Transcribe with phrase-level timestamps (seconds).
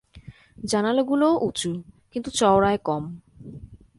[0.63, 1.71] জানালাগুলোও উঁচু,
[2.11, 3.03] কিন্তু চওড়ায় কম।